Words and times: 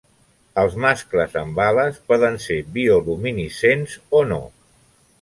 Els 0.61 0.77
mascles 0.85 1.35
amb 1.43 1.61
ales 1.67 2.01
poden 2.13 2.41
ser 2.47 2.59
bioluminescents 2.79 3.99
o 4.23 4.27
no. 4.35 4.43